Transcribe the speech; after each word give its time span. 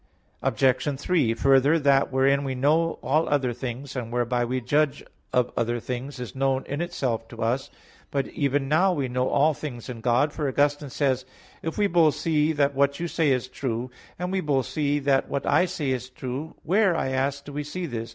Obj. 0.41 0.99
3: 0.99 1.33
Further, 1.35 1.77
that 1.77 2.11
wherein 2.11 2.43
we 2.43 2.55
know 2.55 2.97
all 3.03 3.29
other 3.29 3.53
things, 3.53 3.95
and 3.95 4.11
whereby 4.11 4.43
we 4.43 4.59
judge 4.59 5.03
of 5.31 5.51
other 5.55 5.79
things, 5.79 6.19
is 6.19 6.33
known 6.33 6.65
in 6.65 6.81
itself 6.81 7.27
to 7.27 7.43
us. 7.43 7.69
But 8.09 8.27
even 8.29 8.67
now 8.67 8.93
we 8.93 9.07
know 9.07 9.29
all 9.29 9.53
things 9.53 9.89
in 9.89 10.01
God; 10.01 10.33
for 10.33 10.47
Augustine 10.47 10.89
says 10.89 11.21
(Confess. 11.21 11.35
viii): 11.61 11.67
"If 11.69 11.77
we 11.77 11.85
both 11.85 12.15
see 12.15 12.51
that 12.51 12.73
what 12.73 12.99
you 12.99 13.07
say 13.07 13.29
is 13.29 13.47
true, 13.47 13.91
and 14.17 14.31
we 14.31 14.41
both 14.41 14.65
see 14.65 14.97
that 14.97 15.29
what 15.29 15.45
I 15.45 15.65
say 15.65 15.91
is 15.91 16.09
true; 16.09 16.55
where, 16.63 16.95
I 16.95 17.09
ask, 17.09 17.45
do 17.45 17.53
we 17.53 17.63
see 17.63 17.85
this? 17.85 18.09